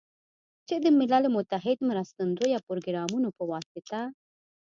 [0.67, 3.99] چې د ملل متحد مرستندویه پروګرامونو په واسطه